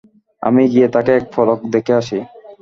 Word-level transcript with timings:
আমি 0.43 0.63
গিয়ে 0.71 0.87
তাকে 0.93 1.11
এক 1.13 1.25
পলক 1.33 1.59
দেখে 1.73 1.93
আসি। 1.97 2.19